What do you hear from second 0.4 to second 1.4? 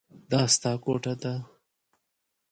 ستا کوټه ده.